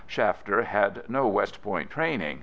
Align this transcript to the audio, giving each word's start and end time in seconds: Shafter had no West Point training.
Shafter 0.07 0.63
had 0.63 1.07
no 1.11 1.27
West 1.27 1.61
Point 1.61 1.91
training. 1.91 2.39